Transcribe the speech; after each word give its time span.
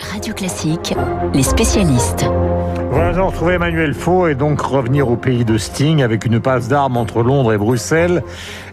Radio 0.00 0.32
Classique, 0.34 0.94
les 1.34 1.42
spécialistes. 1.42 2.24
Voilà, 2.92 3.22
retrouver 3.22 3.54
Emmanuel 3.54 3.94
Faux 3.94 4.26
et 4.26 4.34
donc 4.34 4.60
revenir 4.60 5.08
au 5.08 5.16
pays 5.16 5.44
de 5.44 5.58
Sting 5.58 6.02
avec 6.02 6.24
une 6.24 6.40
passe 6.40 6.66
d'armes 6.66 6.96
entre 6.96 7.22
Londres 7.22 7.52
et 7.52 7.58
Bruxelles. 7.58 8.22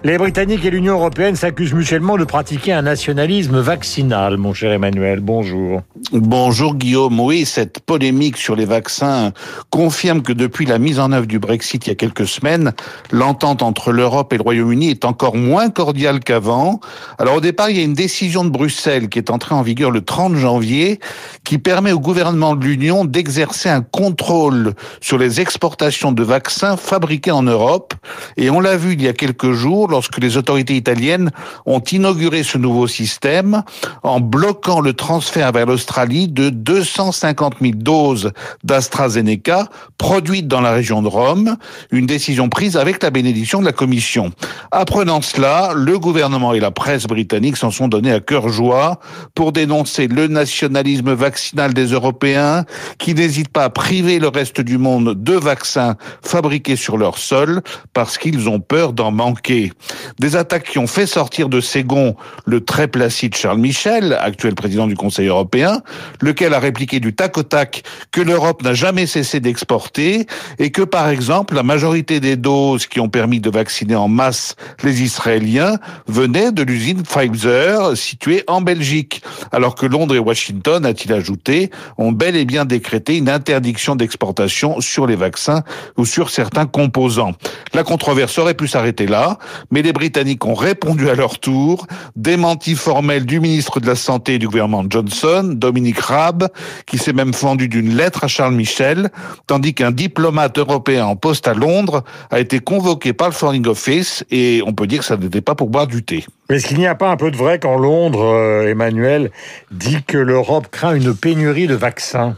Les 0.03 0.17
Britanniques 0.17 0.65
et 0.65 0.71
l'Union 0.71 0.93
européenne 0.93 1.35
s'accusent 1.35 1.73
mutuellement 1.73 2.17
de 2.17 2.23
pratiquer 2.23 2.73
un 2.73 2.81
nationalisme 2.81 3.59
vaccinal, 3.59 4.37
mon 4.37 4.53
cher 4.53 4.71
Emmanuel. 4.71 5.19
Bonjour. 5.19 5.81
Bonjour 6.11 6.75
Guillaume. 6.75 7.19
Oui, 7.19 7.45
cette 7.45 7.79
polémique 7.79 8.37
sur 8.37 8.55
les 8.55 8.65
vaccins 8.65 9.33
confirme 9.69 10.23
que 10.23 10.33
depuis 10.33 10.65
la 10.65 10.79
mise 10.79 10.99
en 10.99 11.11
œuvre 11.11 11.27
du 11.27 11.37
Brexit 11.37 11.85
il 11.85 11.89
y 11.89 11.93
a 11.93 11.95
quelques 11.95 12.27
semaines, 12.27 12.73
l'entente 13.11 13.61
entre 13.61 13.91
l'Europe 13.91 14.33
et 14.33 14.37
le 14.37 14.43
Royaume-Uni 14.43 14.89
est 14.89 15.05
encore 15.05 15.35
moins 15.35 15.69
cordiale 15.69 16.21
qu'avant. 16.21 16.79
Alors 17.19 17.35
au 17.35 17.41
départ, 17.41 17.69
il 17.69 17.77
y 17.77 17.81
a 17.81 17.83
une 17.83 17.93
décision 17.93 18.43
de 18.43 18.49
Bruxelles 18.49 19.09
qui 19.09 19.19
est 19.19 19.29
entrée 19.29 19.53
en 19.53 19.61
vigueur 19.61 19.91
le 19.91 20.01
30 20.01 20.35
janvier 20.35 20.99
qui 21.43 21.57
permet 21.57 21.91
au 21.91 21.99
gouvernement 21.99 22.55
de 22.55 22.65
l'Union 22.65 23.05
d'exercer 23.05 23.69
un 23.69 23.81
contrôle 23.81 24.73
sur 25.01 25.17
les 25.17 25.41
exportations 25.41 26.11
de 26.11 26.23
vaccins 26.23 26.77
fabriqués 26.77 27.31
en 27.31 27.43
Europe. 27.43 27.93
Et 28.37 28.49
on 28.49 28.59
l'a 28.59 28.77
vu 28.77 28.93
il 28.93 29.01
y 29.01 29.07
a 29.07 29.13
quelques 29.13 29.51
jours 29.51 29.87
lorsque 29.87 30.17
les 30.17 30.37
autorités 30.37 30.75
italiennes 30.75 31.31
ont 31.65 31.79
inauguré 31.79 32.43
ce 32.43 32.57
nouveau 32.57 32.87
système 32.87 33.63
en 34.03 34.19
bloquant 34.19 34.81
le 34.81 34.93
transfert 34.93 35.51
vers 35.51 35.65
l'Australie 35.65 36.27
de 36.27 36.49
250 36.49 37.55
000 37.61 37.73
doses 37.75 38.31
d'AstraZeneca 38.63 39.69
produites 39.97 40.47
dans 40.47 40.61
la 40.61 40.71
région 40.71 41.01
de 41.01 41.07
Rome, 41.07 41.57
une 41.91 42.05
décision 42.05 42.49
prise 42.49 42.77
avec 42.77 43.01
la 43.03 43.09
bénédiction 43.09 43.59
de 43.59 43.65
la 43.65 43.71
Commission. 43.71 44.31
Apprenant 44.71 45.21
cela, 45.21 45.71
le 45.75 45.97
gouvernement 45.99 46.53
et 46.53 46.59
la 46.59 46.71
presse 46.71 47.05
britannique 47.05 47.57
s'en 47.57 47.71
sont 47.71 47.87
donnés 47.87 48.11
à 48.11 48.19
cœur 48.19 48.49
joie 48.49 48.99
pour 49.35 49.51
dénoncer 49.51 50.07
le 50.07 50.27
nationalisme 50.27 51.06
vaccinal 51.13 51.73
des 51.73 51.87
Européens 51.87 52.65
qui 52.97 53.13
n'hésitent 53.13 53.49
pas 53.49 53.65
à 53.65 53.69
priver 53.69 54.19
le 54.19 54.27
reste 54.27 54.61
du 54.61 54.77
monde 54.77 55.21
de 55.21 55.33
vaccins 55.33 55.95
fabriqués 56.21 56.75
sur 56.75 56.97
leur 56.97 57.17
sol 57.17 57.61
parce 57.93 58.17
qu'ils 58.17 58.49
ont 58.49 58.59
peur 58.59 58.93
d'en 58.93 59.11
manquer. 59.11 59.71
Des 60.19 60.35
attaques 60.35 60.69
qui 60.69 60.79
ont 60.79 60.87
fait 60.87 61.07
sortir 61.07 61.49
de 61.49 61.61
ses 61.61 61.83
gonds 61.83 62.15
le 62.45 62.63
très 62.63 62.87
placide 62.87 63.35
Charles 63.35 63.59
Michel, 63.59 64.17
actuel 64.19 64.55
président 64.55 64.87
du 64.87 64.95
Conseil 64.95 65.27
européen, 65.27 65.81
lequel 66.21 66.53
a 66.53 66.59
répliqué 66.59 66.99
du 66.99 67.13
tac 67.13 67.37
au 67.37 67.43
tac 67.43 67.83
que 68.11 68.21
l'Europe 68.21 68.63
n'a 68.63 68.73
jamais 68.73 69.05
cessé 69.05 69.39
d'exporter 69.39 70.25
et 70.59 70.71
que, 70.71 70.81
par 70.81 71.09
exemple, 71.09 71.55
la 71.55 71.63
majorité 71.63 72.19
des 72.19 72.35
doses 72.35 72.87
qui 72.87 72.99
ont 72.99 73.09
permis 73.09 73.39
de 73.39 73.49
vacciner 73.49 73.95
en 73.95 74.07
masse 74.07 74.55
les 74.83 75.01
Israéliens 75.01 75.77
venaient 76.07 76.51
de 76.51 76.63
l'usine 76.63 77.03
Pfizer 77.03 77.95
située 77.95 78.43
en 78.47 78.61
Belgique, 78.61 79.21
alors 79.51 79.75
que 79.75 79.85
Londres 79.85 80.15
et 80.15 80.19
Washington, 80.19 80.85
a-t-il 80.87 81.13
ajouté, 81.13 81.69
ont 81.97 82.11
bel 82.11 82.35
et 82.35 82.45
bien 82.45 82.65
décrété 82.65 83.17
une 83.17 83.29
interdiction 83.29 83.95
d'exportation 83.95 84.81
sur 84.81 85.07
les 85.07 85.15
vaccins 85.15 85.63
ou 85.97 86.05
sur 86.05 86.29
certains 86.29 86.65
composants. 86.65 87.33
La 87.73 87.83
controverse 87.83 88.37
aurait 88.37 88.53
pu 88.53 88.67
s'arrêter 88.67 89.05
là, 89.05 89.37
mais 89.71 89.81
les 89.81 89.93
Britanniques 89.93 90.45
ont 90.45 90.53
répondu 90.53 91.09
à 91.09 91.15
leur 91.15 91.39
tour, 91.39 91.87
démenti 92.15 92.75
formel 92.75 93.25
du 93.25 93.39
ministre 93.39 93.79
de 93.79 93.87
la 93.87 93.95
Santé 93.95 94.35
et 94.35 94.39
du 94.39 94.47
gouvernement 94.47 94.85
Johnson, 94.89 95.51
Dominique 95.53 95.99
Raab, 95.99 96.49
qui 96.85 96.97
s'est 96.97 97.13
même 97.13 97.33
fendu 97.33 97.67
d'une 97.67 97.95
lettre 97.95 98.23
à 98.23 98.27
Charles 98.27 98.55
Michel, 98.55 99.09
tandis 99.45 99.73
qu'un 99.73 99.91
diplomate 99.91 100.57
européen 100.57 101.05
en 101.05 101.15
poste 101.15 101.47
à 101.47 101.53
Londres 101.53 102.03
a 102.31 102.39
été 102.39 102.59
convoqué 102.59 103.13
par 103.13 103.27
le 103.27 103.33
Foreign 103.33 103.65
Office 103.67 104.23
et 104.31 104.61
on 104.65 104.73
peut 104.73 104.87
dire 104.87 104.99
que 104.99 105.05
ça 105.05 105.17
n'était 105.17 105.41
pas 105.41 105.55
pour 105.55 105.69
boire 105.69 105.87
du 105.87 106.03
thé. 106.03 106.25
Mais 106.49 106.57
est-ce 106.57 106.67
qu'il 106.67 106.77
n'y 106.77 106.87
a 106.87 106.95
pas 106.95 107.09
un 107.09 107.17
peu 107.17 107.31
de 107.31 107.37
vrai 107.37 107.59
quand 107.59 107.77
Londres, 107.77 108.23
euh, 108.23 108.69
Emmanuel, 108.69 109.31
dit 109.71 110.03
que 110.03 110.17
l'Europe 110.17 110.67
craint 110.71 110.95
une 110.95 111.15
pénurie 111.15 111.67
de 111.67 111.75
vaccins? 111.75 112.37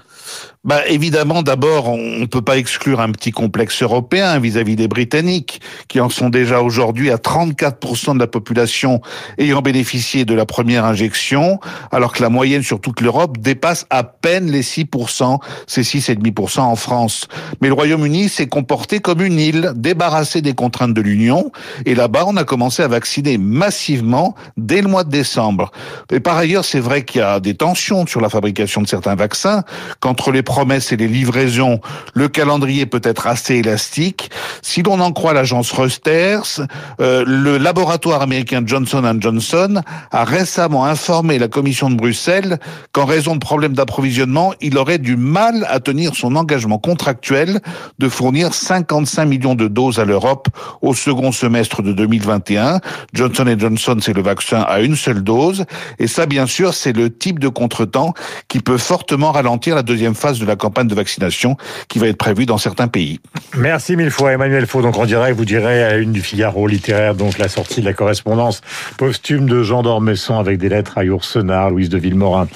Bah, 0.65 0.85
évidemment, 0.89 1.41
d'abord, 1.41 1.87
on 1.87 2.19
ne 2.19 2.25
peut 2.25 2.41
pas 2.41 2.57
exclure 2.57 2.99
un 2.99 3.11
petit 3.11 3.31
complexe 3.31 3.81
européen 3.81 4.37
vis-à-vis 4.39 4.75
des 4.75 4.89
Britanniques, 4.89 5.61
qui 5.87 6.01
en 6.01 6.09
sont 6.09 6.27
déjà 6.27 6.61
aujourd'hui 6.61 7.11
à 7.11 7.15
34% 7.15 8.15
de 8.15 8.19
la 8.19 8.27
population 8.27 8.99
ayant 9.37 9.61
bénéficié 9.61 10.25
de 10.25 10.33
la 10.33 10.45
première 10.45 10.83
injection, 10.83 11.61
alors 11.93 12.11
que 12.11 12.21
la 12.21 12.27
moyenne 12.27 12.61
sur 12.61 12.81
toute 12.81 12.99
l'Europe 12.99 13.37
dépasse 13.37 13.85
à 13.89 14.03
peine 14.03 14.51
les 14.51 14.61
6%, 14.61 15.39
c'est 15.65 15.81
6,5% 15.81 16.59
en 16.59 16.75
France. 16.75 17.29
Mais 17.61 17.69
le 17.69 17.73
Royaume-Uni 17.73 18.27
s'est 18.27 18.47
comporté 18.47 18.99
comme 18.99 19.21
une 19.21 19.39
île, 19.39 19.71
débarrassée 19.77 20.41
des 20.41 20.55
contraintes 20.55 20.93
de 20.93 21.01
l'Union, 21.01 21.53
et 21.85 21.95
là-bas, 21.95 22.25
on 22.27 22.35
a 22.35 22.43
commencé 22.43 22.83
à 22.83 22.89
vacciner 22.89 23.37
massivement 23.37 24.35
dès 24.57 24.81
le 24.81 24.89
mois 24.89 25.05
de 25.05 25.09
décembre. 25.09 25.71
Et 26.11 26.19
par 26.19 26.35
ailleurs, 26.35 26.65
c'est 26.65 26.81
vrai 26.81 27.05
qu'il 27.05 27.21
y 27.21 27.23
a 27.23 27.39
des 27.39 27.55
tensions 27.55 28.05
sur 28.05 28.19
la 28.19 28.27
fabrication 28.27 28.81
de 28.81 28.87
certains 28.89 29.15
vaccins, 29.15 29.63
qu'entre 30.01 30.33
les 30.33 30.43
promesses 30.49 30.91
et 30.91 30.97
les 30.97 31.07
livraisons, 31.07 31.79
le 32.15 32.27
calendrier 32.27 32.87
peut 32.87 33.01
être 33.03 33.27
assez 33.27 33.57
élastique. 33.57 34.31
Si 34.63 34.81
l'on 34.81 34.99
en 34.99 35.11
croit 35.11 35.33
l'agence 35.33 35.71
Reuters, 35.71 36.61
euh, 36.99 37.23
le 37.27 37.59
laboratoire 37.59 38.23
américain 38.23 38.63
Johnson 38.65 39.03
Johnson 39.19 39.83
a 40.11 40.23
récemment 40.23 40.85
informé 40.85 41.37
la 41.37 41.49
commission 41.49 41.91
de 41.91 41.95
Bruxelles 41.95 42.57
qu'en 42.93 43.05
raison 43.05 43.35
de 43.35 43.39
problèmes 43.39 43.73
d'approvisionnement, 43.73 44.55
il 44.59 44.79
aurait 44.79 44.97
du 44.97 45.17
mal 45.17 45.67
à 45.69 45.79
tenir 45.79 46.15
son 46.15 46.35
engagement 46.35 46.79
contractuel 46.79 47.59
de 47.99 48.09
fournir 48.09 48.55
55 48.55 49.25
millions 49.25 49.53
de 49.53 49.67
doses 49.67 49.99
à 49.99 50.05
l'Europe 50.05 50.47
au 50.81 50.95
second 50.95 51.31
semestre 51.31 51.83
de 51.83 51.93
2021. 51.93 52.79
Johnson 53.13 53.55
Johnson, 53.55 53.97
c'est 54.01 54.13
le 54.13 54.23
vaccin 54.23 54.61
à 54.61 54.79
une 54.79 54.95
seule 54.95 55.21
dose. 55.21 55.65
Et 55.99 56.07
ça, 56.07 56.25
bien 56.25 56.47
sûr, 56.47 56.73
c'est 56.73 56.93
le 56.93 57.15
type 57.15 57.37
de 57.37 57.49
contretemps 57.49 58.15
qui 58.47 58.61
peut 58.61 58.79
fortement 58.79 59.31
ralentir 59.31 59.75
la 59.75 59.83
deuxième 59.83 60.15
phase 60.15 60.38
de 60.39 60.45
la 60.45 60.55
campagne 60.55 60.87
de 60.87 60.95
vaccination 60.95 61.57
qui 61.87 61.99
va 61.99 62.07
être 62.07 62.17
prévue 62.17 62.45
dans 62.45 62.57
certains 62.57 62.87
pays. 62.87 63.19
Merci 63.57 63.95
mille 63.95 64.11
fois 64.11 64.33
Emmanuel 64.33 64.65
Faux. 64.65 64.81
Donc 64.81 64.97
on 64.97 65.05
dirait, 65.05 65.31
vous 65.31 65.45
direz 65.45 65.83
à 65.83 65.97
une 65.97 66.11
du 66.11 66.21
Figaro 66.21 66.67
littéraire, 66.67 67.15
donc 67.15 67.37
la 67.37 67.47
sortie 67.47 67.81
de 67.81 67.85
la 67.85 67.93
correspondance 67.93 68.61
posthume 68.97 69.47
de 69.47 69.63
Jean 69.63 69.83
d'Ormesson 69.83 70.37
avec 70.37 70.57
des 70.57 70.69
lettres 70.69 70.97
à 70.97 71.03
Yourcenar, 71.03 71.69
Louise 71.69 71.89
de 71.89 71.97
Villemorin, 71.97 72.47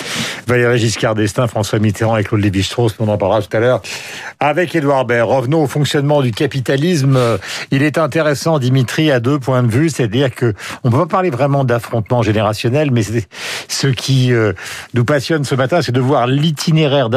Valéry 0.47 0.79
Giscard 0.79 1.15
d'Estaing, 1.15 1.47
François 1.47 1.79
Mitterrand 1.79 2.17
et 2.17 2.23
Claude 2.23 2.41
Lévi-Strauss, 2.41 2.95
on 2.99 3.07
en 3.07 3.17
parlera 3.17 3.41
tout 3.41 3.55
à 3.55 3.59
l'heure 3.59 3.81
avec 4.39 4.75
Édouard 4.75 5.05
Baird. 5.05 5.29
Revenons 5.29 5.63
au 5.63 5.67
fonctionnement 5.67 6.21
du 6.21 6.31
capitalisme. 6.31 7.19
Il 7.71 7.83
est 7.83 7.97
intéressant, 7.97 8.59
Dimitri, 8.59 9.11
à 9.11 9.19
deux 9.19 9.39
points 9.39 9.63
de 9.63 9.71
vue, 9.71 9.89
c'est-à-dire 9.89 10.33
que 10.33 10.53
on 10.83 10.91
peut 10.91 10.99
pas 10.99 11.05
parler 11.05 11.29
vraiment 11.29 11.63
d'affrontement 11.63 12.21
générationnel, 12.21 12.91
mais 12.91 13.03
ce 13.67 13.87
qui 13.87 14.33
euh, 14.33 14.53
nous 14.93 15.05
passionne 15.05 15.43
ce 15.43 15.55
matin, 15.55 15.81
c'est 15.81 15.91
de 15.91 15.99
voir 15.99 16.27
l'itinéraire 16.27 17.09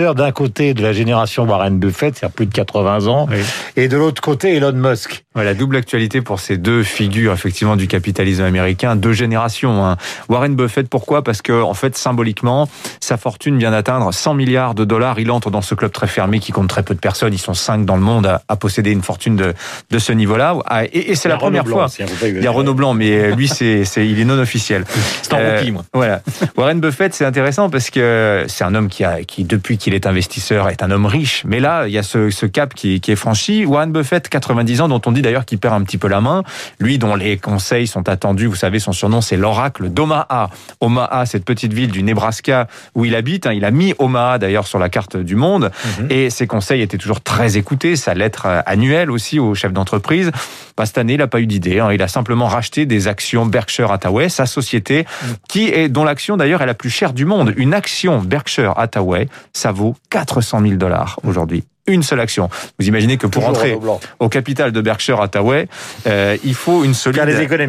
d'un 0.00 0.32
côté 0.32 0.74
de 0.74 0.82
la 0.82 0.92
génération 0.92 1.44
Warren 1.44 1.78
Buffett, 1.78 2.16
c'est-à-dire 2.16 2.34
plus 2.34 2.46
de 2.46 2.52
80 2.52 3.06
ans, 3.06 3.28
et 3.76 3.88
de 3.88 3.96
l'autre 3.96 4.20
côté 4.22 4.56
Elon 4.56 4.72
Musk. 4.72 5.24
La 5.34 5.54
double 5.54 5.76
actualité 5.76 6.20
pour 6.20 6.40
ces 6.40 6.58
deux 6.58 6.82
figures 6.82 7.32
effectivement 7.32 7.76
du 7.76 7.88
capitalisme 7.88 8.42
américain, 8.42 8.96
deux 8.96 9.12
générations. 9.12 9.84
Hein. 9.86 9.96
Warren 10.28 10.54
Buffett, 10.54 10.88
pourquoi? 10.88 11.22
Parce 11.24 11.42
que 11.42 11.52
en 11.52 11.74
fait 11.74 11.96
symboliquement, 11.96 12.68
sa 13.00 13.16
fortune 13.16 13.58
vient 13.58 13.70
d'atteindre 13.70 14.12
100 14.12 14.34
milliards 14.34 14.74
de 14.74 14.84
dollars. 14.84 15.18
Il 15.18 15.30
entre 15.30 15.50
dans 15.50 15.62
ce 15.62 15.74
club 15.74 15.92
très 15.92 16.06
fermé 16.06 16.38
qui 16.38 16.52
compte 16.52 16.68
très 16.68 16.82
peu 16.82 16.94
de 16.94 17.00
personnes. 17.00 17.32
Ils 17.32 17.38
sont 17.38 17.54
cinq 17.54 17.84
dans 17.84 17.96
le 17.96 18.02
monde 18.02 18.26
à, 18.26 18.56
posséder 18.56 18.90
une 18.90 19.02
fortune 19.02 19.36
de, 19.36 19.54
de 19.90 19.98
ce 19.98 20.12
niveau-là. 20.12 20.56
Ah, 20.66 20.84
et, 20.84 21.14
c'est 21.14 21.28
la 21.28 21.36
première 21.36 21.66
fois. 21.66 21.86
il 22.22 22.42
y 22.42 22.46
a 22.46 22.50
Renaud 22.50 22.74
Blanc, 22.74 22.94
mais 22.94 23.34
lui 23.34 23.48
c'est, 23.48 23.84
c'est 23.84 24.06
il 24.06 24.20
est 24.20 24.24
non 24.24 24.38
officiel. 24.38 24.84
C'est 25.22 25.34
un 25.34 25.38
euh, 25.38 25.72
moi. 25.72 25.84
Voilà. 25.92 26.20
Warren 26.56 26.80
Buffett, 26.80 27.14
c'est 27.14 27.24
intéressant 27.24 27.70
parce 27.70 27.90
que 27.90 28.44
c'est 28.48 28.64
un 28.64 28.74
homme 28.74 28.88
qui 28.88 29.04
a 29.04 29.22
qui 29.22 29.44
depuis 29.44 29.78
qu'il 29.78 29.94
est 29.94 30.06
investisseur, 30.06 30.68
est 30.68 30.82
un 30.82 30.90
homme 30.90 31.06
riche. 31.06 31.42
Mais 31.46 31.60
là, 31.60 31.86
il 31.86 31.92
y 31.92 31.98
a 31.98 32.02
ce, 32.02 32.46
cap 32.46 32.74
qui, 32.74 33.00
est 33.06 33.16
franchi. 33.16 33.64
Warren 33.64 33.92
Buffett, 33.92 34.28
90 34.28 34.80
ans, 34.82 34.88
dont 34.88 35.00
on 35.06 35.12
dit 35.12 35.21
d'ailleurs 35.22 35.44
qu'il 35.44 35.58
perd 35.58 35.74
un 35.74 35.82
petit 35.82 35.98
peu 35.98 36.08
la 36.08 36.20
main. 36.20 36.42
Lui, 36.78 36.98
dont 36.98 37.14
les 37.14 37.38
conseils 37.38 37.86
sont 37.86 38.08
attendus, 38.08 38.46
vous 38.46 38.56
savez, 38.56 38.78
son 38.78 38.92
surnom, 38.92 39.20
c'est 39.20 39.36
l'oracle 39.36 39.88
d'Omaha. 39.88 40.50
Omaha, 40.80 41.26
cette 41.26 41.44
petite 41.44 41.72
ville 41.72 41.90
du 41.90 42.02
Nebraska 42.02 42.66
où 42.94 43.04
il 43.04 43.14
habite. 43.14 43.46
Hein. 43.46 43.52
Il 43.52 43.64
a 43.64 43.70
mis 43.70 43.94
Omaha 43.98 44.38
d'ailleurs 44.38 44.66
sur 44.66 44.78
la 44.78 44.88
carte 44.88 45.16
du 45.16 45.36
monde. 45.36 45.70
Mhm. 45.98 46.06
Et 46.10 46.30
ses 46.30 46.46
conseils 46.46 46.82
étaient 46.82 46.98
toujours 46.98 47.20
très 47.20 47.56
écoutés. 47.56 47.96
Sa 47.96 48.14
lettre 48.14 48.46
annuelle 48.66 49.10
aussi 49.10 49.38
au 49.38 49.54
chef 49.54 49.72
d'entreprise. 49.72 50.30
Pas 50.76 50.86
cette 50.86 50.98
année, 50.98 51.14
il 51.14 51.18
n'a 51.18 51.26
pas 51.26 51.40
eu 51.40 51.46
d'idée. 51.46 51.80
Hein. 51.80 51.92
Il 51.92 52.02
a 52.02 52.08
simplement 52.08 52.46
racheté 52.46 52.86
des 52.86 53.08
actions 53.08 53.46
Berkshire 53.46 53.90
Hathaway, 53.90 54.28
sa 54.28 54.46
société, 54.46 55.06
mhm. 55.22 55.34
qui 55.48 55.68
est, 55.68 55.88
dont 55.88 56.04
l'action 56.04 56.36
d'ailleurs 56.36 56.62
est 56.62 56.66
la 56.66 56.74
plus 56.74 56.90
chère 56.90 57.12
du 57.12 57.24
monde. 57.24 57.52
Une 57.56 57.74
action 57.74 58.20
Berkshire 58.20 58.78
Hathaway, 58.78 59.28
ça 59.52 59.72
vaut 59.72 59.94
400 60.10 60.60
000 60.62 60.74
dollars 60.74 61.18
aujourd'hui. 61.24 61.64
Une 61.86 62.02
seule 62.04 62.20
action. 62.20 62.48
Vous 62.78 62.86
imaginez 62.86 63.16
que 63.16 63.26
pour 63.26 63.46
entrer 63.46 63.76
au 64.20 64.28
capital 64.28 64.70
de 64.70 64.80
Berkshire 64.80 65.20
Hathaway, 65.20 65.68
euh, 66.06 66.36
il 66.44 66.54
faut 66.54 66.84
une 66.84 66.94
solide 66.94 67.20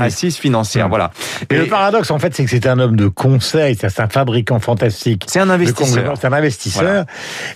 assise 0.01 0.37
financière. 0.37 0.87
Mmh. 0.87 0.89
Voilà. 0.89 1.11
Et, 1.49 1.57
le 1.57 1.65
paradoxe, 1.65 2.11
en 2.11 2.19
fait, 2.19 2.35
c'est 2.35 2.43
que 2.43 2.49
c'est 2.51 2.67
un 2.67 2.77
homme 2.77 2.95
de 2.95 3.07
conseil, 3.07 3.75
c'est 3.79 3.99
un 3.99 4.07
fabricant 4.07 4.59
fantastique. 4.59 5.23
C'est 5.27 5.39
un 5.39 5.49
investisseur. 5.49 6.13
C'est 6.19 6.27
un 6.27 6.33
investisseur. 6.33 7.05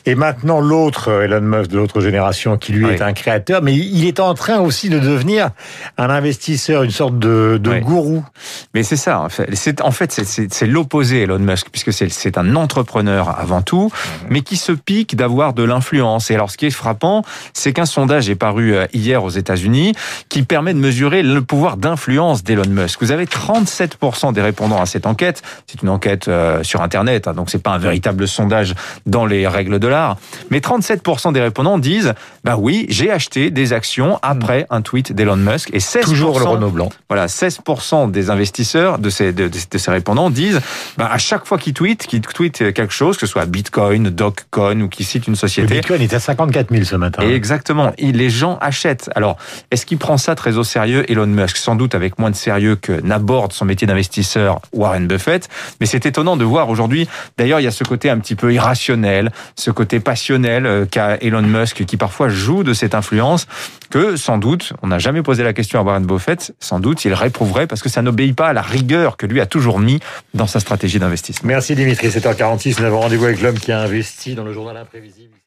Et 0.06 0.15
maintenant, 0.15 0.59
l'autre, 0.59 1.24
Elon 1.24 1.42
Musk 1.42 1.69
de 1.69 1.77
l'autre 1.77 2.01
génération, 2.01 2.57
qui 2.57 2.71
lui 2.71 2.88
est 2.88 3.01
un 3.01 3.13
créateur, 3.13 3.62
mais 3.62 3.75
il 3.75 4.06
est 4.06 4.19
en 4.19 4.33
train 4.33 4.60
aussi 4.60 4.89
de 4.89 5.00
devenir 5.00 5.51
un 5.98 6.10
investisseur, 6.10 6.83
une 6.83 6.92
sorte 6.92 7.19
de, 7.19 7.60
de 7.62 7.80
gourou. 7.80 8.25
Mais 8.74 8.81
c'est 8.81 8.95
ça, 8.95 9.19
en 9.19 9.30
fait. 9.30 9.48
C'est, 9.53 9.81
en 9.81 9.92
fait, 9.92 10.12
c'est 10.12 10.68
l'opposé, 10.68 11.21
Elon 11.21 11.39
Musk, 11.39 11.68
puisque 11.71 11.94
c'est 11.94 12.38
un 12.38 12.56
entrepreneur 12.56 13.39
avant 13.39 13.62
tout, 13.62 13.92
mmh. 13.94 14.25
mais 14.31 14.42
qui 14.42 14.57
se 14.57 14.71
pique 14.71 15.15
d'avoir 15.15 15.53
de 15.53 15.62
l'influence. 15.62 16.31
Et 16.31 16.36
alors, 16.36 16.47
ce 16.52 16.58
qui 16.58 16.66
est 16.66 16.72
frappant, 16.72 17.24
c'est 17.54 17.74
qu'un 17.74 17.86
sondage 17.86 18.30
est 18.30 18.36
paru 18.36 18.76
euh, 18.76 18.86
hier 18.94 19.24
aux 19.24 19.30
États-Unis 19.30 19.94
qui 20.30 20.44
permet 20.44 20.74
de 20.74 20.80
mesurer 20.80 21.24
le 21.24 21.42
pouvoir 21.42 21.78
d'influence 21.78 22.44
d'Elon 22.44 22.70
Musk. 22.70 23.02
Vous 23.02 23.12
avez 23.12 23.26
37% 23.26 24.34
des 24.34 24.42
répondants 24.42 24.82
à 24.82 24.86
cette 24.86 25.06
enquête. 25.06 25.42
C'est 25.68 25.82
une 25.82 25.90
enquête 25.90 26.28
euh, 26.28 26.64
sur 26.64 26.82
Internet, 26.82 27.28
hein, 27.28 27.34
donc 27.34 27.50
c'est 27.50 27.62
pas 27.62 27.72
un 27.72 27.78
véritable 27.78 28.28
sondage 28.28 28.76
dans 29.06 29.26
les 29.26 29.48
règles 29.48 29.80
de 29.80 29.88
l'art. 29.88 30.18
Mais 30.50 30.60
37% 30.60 31.34
des 31.34 31.42
répondants 31.42 31.78
disent, 31.78 32.14
bah 32.44 32.56
oui, 32.58 32.86
j'ai 32.90 33.12
acheté 33.12 33.52
des 33.52 33.74
actions 33.74 34.20
après 34.22 34.66
un 34.70 34.82
tweet 34.82 35.14
d'Elon 35.14 35.38
Musk. 35.38 35.70
Et 35.74 35.80
16%, 35.80 36.02
toujours 36.04 36.40
le 36.40 36.46
Renault 36.46 36.70
blanc. 36.70 36.90
Voilà, 37.10 37.28
16% 37.28 38.12
des 38.12 38.30
investisseurs 38.30 39.00
de 39.00 39.10
ces, 39.10 39.34
de, 39.34 39.50
ces 39.52 39.92
répondants 39.92 40.30
disent, 40.30 40.62
bah 40.98 41.10
à 41.12 41.18
chaque 41.18 41.46
fois 41.46 41.58
qu'ils 41.58 41.74
tweetent, 41.74 42.08
qu'ils 42.08 42.22
tweetent 42.22 42.74
quelque 42.74 42.94
chose, 42.94 43.18
que 43.18 43.26
ce 43.26 43.32
soit 43.32 43.46
Bitcoin, 43.46 44.10
Dogecoin 44.10 44.82
ou 44.82 44.90
qu'ils 44.90 45.06
citent 45.06 45.28
une 45.28 45.36
société. 45.36 45.76
Le 45.76 45.80
Bitcoin 45.80 46.02
est 46.02 46.14
à 46.14 46.20
54 46.38 46.72
000 46.72 46.84
ce 46.84 46.95
matin. 46.95 47.24
Et 47.24 47.34
exactement. 47.34 47.92
les 47.98 48.30
gens 48.30 48.57
achètent. 48.62 49.10
Alors, 49.16 49.38
est-ce 49.72 49.86
qu'il 49.86 49.98
prend 49.98 50.18
ça 50.18 50.36
très 50.36 50.57
au 50.57 50.63
sérieux, 50.63 51.10
Elon 51.12 51.25
Musk? 51.25 51.57
Sans 51.57 51.75
doute 51.75 51.95
avec 51.95 52.19
moins 52.19 52.30
de 52.30 52.36
sérieux 52.36 52.75
que 52.75 53.01
n'aborde 53.01 53.54
son 53.54 53.66
métier 53.66 53.88
d'investisseur 53.88 54.62
Warren 54.74 55.07
Buffett. 55.07 55.50
Mais 55.80 55.88
c'est 55.88 56.06
étonnant 56.06 56.38
de 56.38 56.45
voir 56.45 56.69
aujourd'hui. 56.69 57.07
D'ailleurs, 57.38 57.60
il 57.60 57.63
y 57.63 57.68
a 57.68 57.72
ce 57.72 57.84
côté 57.84 58.10
un 58.10 58.19
petit 58.19 58.36
peu 58.36 58.54
irrationnel, 58.54 59.31
ce 59.56 59.72
côté 59.72 60.00
passionnel 60.00 60.66
euh, 60.66 60.86
qu'a 60.86 61.18
Elon 61.22 61.42
Musk, 61.42 61.86
qui 61.86 61.98
parfois 61.98 62.30
joue 62.30 62.63
de 62.63 62.74
cette 62.74 62.94
influence, 62.94 63.48
que 63.89 64.16
sans 64.16 64.38
doute, 64.38 64.74
on 64.81 64.88
n'a 64.88 65.00
jamais 65.00 65.24
posé 65.24 65.44
la 65.44 65.54
question 65.54 65.80
à 65.80 65.84
Warren 65.84 66.06
Buffett, 66.06 66.54
sans 66.60 66.80
doute 66.80 67.06
il 67.06 67.13
réprouverait 67.13 67.68
parce 67.68 67.81
que 67.81 67.89
ça 67.89 68.01
n'obéit 68.01 68.36
pas 68.36 68.48
à 68.50 68.54
la 68.54 68.62
rigueur 68.62 69.18
que 69.18 69.25
lui 69.25 69.42
a 69.42 69.45
toujours 69.45 69.80
mis 69.80 70.00
dans 70.34 70.48
sa 70.48 70.60
stratégie 70.60 71.00
d'investissement. 71.00 71.48
Merci 71.48 71.75
Dimitri, 71.75 72.10
7h46, 72.10 72.80
nous 72.80 72.86
avons 72.86 73.00
rendez-vous 73.00 73.25
avec 73.25 73.42
l'homme 73.42 73.60
qui 73.60 73.72
a 73.72 73.80
investi 73.80 74.36
dans 74.36 74.44
le 74.44 74.54
journal 74.54 74.78
imprévisible. 74.78 75.38